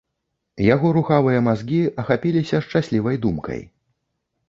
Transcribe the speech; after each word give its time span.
Яго 0.67 0.87
рухавыя 0.97 1.43
мазгі 1.49 1.83
ахапіліся 2.05 2.65
шчаслівай 2.71 3.15
думкай. 3.27 3.67